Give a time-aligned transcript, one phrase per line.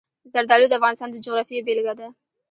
[0.33, 2.07] زردالو د افغانستان د جغرافیې بېلګه ده.